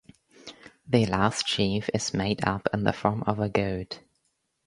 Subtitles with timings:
[0.87, 3.99] The last sheaf is made up in the form of a goat.